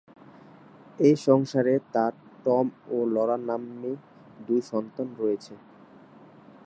এ 0.99 1.11
সংসারে 1.25 1.73
তার 1.93 2.13
"টম" 2.45 2.65
ও 2.89 2.97
"লরা" 3.05 3.37
নাম্নী 3.49 3.91
দুই 4.47 4.61
সন্তান 4.71 5.07
রয়েছে। 5.19 5.53